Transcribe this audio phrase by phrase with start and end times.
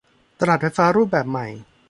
[0.39, 1.47] ตลาดไฟฟ้ารูปแบบใหม่